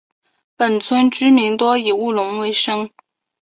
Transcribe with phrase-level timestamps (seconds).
[0.57, 2.89] 本村居民多以务农为生。